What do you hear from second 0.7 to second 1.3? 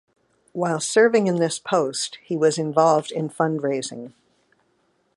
serving